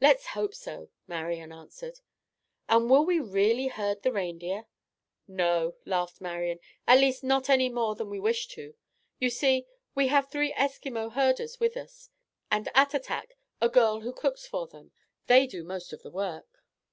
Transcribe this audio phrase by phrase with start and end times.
[0.00, 2.00] "Let's hope so," Marian answered.
[2.68, 4.66] "And will we really herd the reindeer?"
[5.28, 6.58] "No," laughed Marian,
[6.88, 8.74] "at least not any more than we wish to.
[9.20, 12.10] You see, we have three Eskimo herders with us,
[12.50, 14.90] and Attatak, a girl who cooks for them.
[15.28, 16.64] They do most of the work.